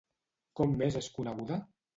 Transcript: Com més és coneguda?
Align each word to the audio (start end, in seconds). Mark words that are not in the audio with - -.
Com 0.61 0.73
més 0.81 0.99
és 1.03 1.13
coneguda? 1.19 1.63